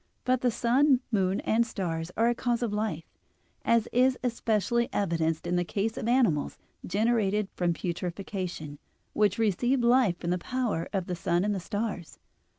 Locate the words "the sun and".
11.05-11.61